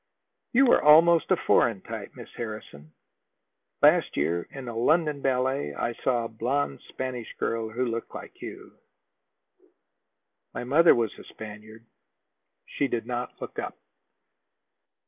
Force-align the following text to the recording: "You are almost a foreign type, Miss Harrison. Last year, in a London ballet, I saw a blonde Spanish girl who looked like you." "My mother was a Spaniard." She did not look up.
"You 0.51 0.71
are 0.71 0.81
almost 0.81 1.29
a 1.29 1.35
foreign 1.37 1.81
type, 1.81 2.15
Miss 2.15 2.33
Harrison. 2.35 2.91
Last 3.83 4.17
year, 4.17 4.47
in 4.49 4.67
a 4.67 4.75
London 4.75 5.21
ballet, 5.21 5.75
I 5.75 5.93
saw 5.93 6.25
a 6.25 6.27
blonde 6.27 6.81
Spanish 6.89 7.31
girl 7.37 7.69
who 7.69 7.85
looked 7.85 8.15
like 8.15 8.41
you." 8.41 8.79
"My 10.55 10.63
mother 10.63 10.95
was 10.95 11.13
a 11.19 11.23
Spaniard." 11.25 11.85
She 12.65 12.87
did 12.87 13.05
not 13.05 13.39
look 13.39 13.59
up. 13.59 13.77